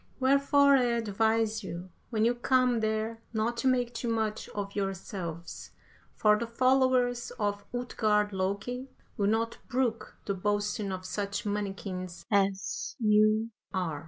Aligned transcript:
Wherefore 0.19 0.77
I 0.77 0.85
advise 0.85 1.63
you, 1.63 1.91
when 2.09 2.25
you 2.25 2.33
come 2.33 2.79
there, 2.79 3.21
not 3.33 3.55
to 3.57 3.67
make 3.67 3.93
too 3.93 4.07
much 4.07 4.49
of 4.49 4.75
yourselves, 4.75 5.69
for 6.15 6.39
the 6.39 6.47
followers 6.47 7.29
of 7.37 7.65
Utgard 7.71 8.33
Loki 8.33 8.89
will 9.15 9.27
not 9.27 9.59
brook 9.67 10.17
the 10.25 10.33
boasting 10.33 10.91
of 10.91 11.05
such 11.05 11.45
mannikins 11.45 12.25
as 12.31 12.95
ye 12.99 13.49
are. 13.75 13.99